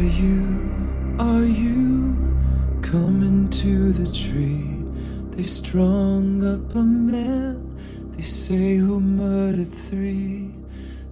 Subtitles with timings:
[0.00, 2.16] Are you, are you
[2.80, 4.78] coming to the tree?
[5.32, 7.76] They strung up a man,
[8.12, 10.54] they say who murdered three.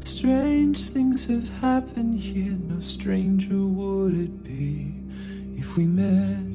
[0.07, 4.95] Strange things have happened here, no stranger would it be
[5.55, 6.47] if we met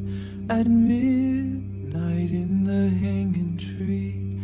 [0.49, 4.41] at midnight in the hanging tree.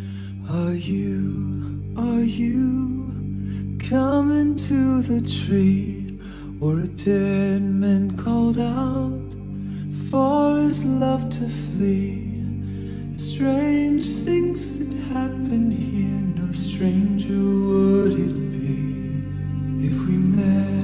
[0.47, 5.98] Are you, are you coming to the tree?
[6.61, 9.17] Or a dead man called out
[10.09, 12.43] for his love to flee?
[13.15, 20.78] Strange things that happen here, no stranger would it be if we met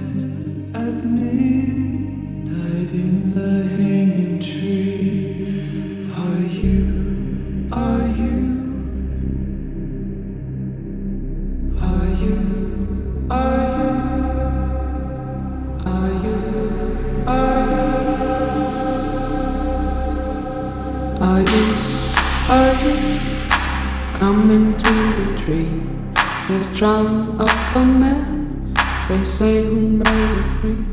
[26.75, 28.73] Strung up a man.
[29.07, 30.83] They say who murdered three.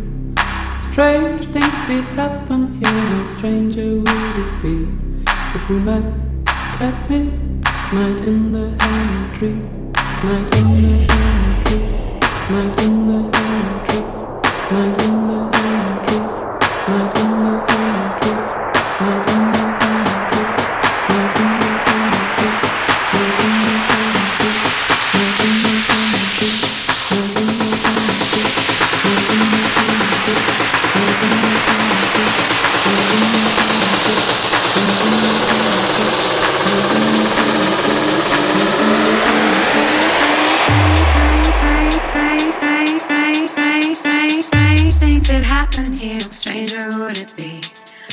[0.93, 2.89] Strange things did happen here.
[2.89, 4.87] No stranger would it be
[5.57, 6.05] if we met
[6.79, 9.61] at midnight in the hanging tree.
[10.23, 11.89] Night in the hanging tree.
[12.55, 13.02] Night in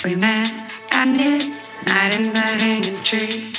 [0.03, 0.49] we met
[0.91, 3.59] at midnight in the hanging tree?